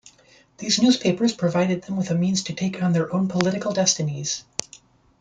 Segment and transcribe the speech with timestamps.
[0.57, 4.43] These newspapers provided them with a means to take on their own political destinies.